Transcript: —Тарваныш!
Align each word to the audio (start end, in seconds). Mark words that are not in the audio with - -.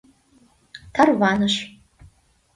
—Тарваныш! 0.93 1.55